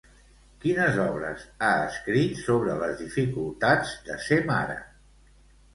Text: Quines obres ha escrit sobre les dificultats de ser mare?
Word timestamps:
Quines 0.61 0.97
obres 1.03 1.43
ha 1.67 1.69
escrit 1.89 2.41
sobre 2.49 2.79
les 2.81 2.99
dificultats 3.05 3.95
de 4.11 4.21
ser 4.29 4.45
mare? 4.53 4.85